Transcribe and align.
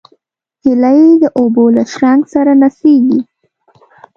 هیلۍ 0.63 1.01
د 1.21 1.23
اوبو 1.39 1.63
له 1.75 1.83
شرنګ 1.93 2.21
سره 2.33 2.51
نڅېږي 2.61 3.19